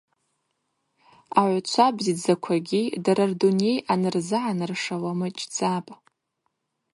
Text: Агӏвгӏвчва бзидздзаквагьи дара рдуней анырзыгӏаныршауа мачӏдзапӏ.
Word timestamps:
Агӏвгӏвчва 1.39 1.87
бзидздзаквагьи 1.95 2.83
дара 3.03 3.25
рдуней 3.31 3.77
анырзыгӏаныршауа 3.91 5.11
мачӏдзапӏ. 5.19 5.91